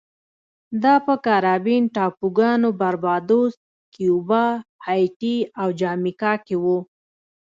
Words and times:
دا 0.83 0.95
په 1.05 1.13
کارابین 1.25 1.83
ټاپوګانو 1.95 2.69
باربادوس، 2.79 3.53
کیوبا، 3.93 4.45
هایټي 4.85 5.37
او 5.61 5.67
جامیکا 5.79 6.33
کې 6.45 6.55
و 6.63 6.65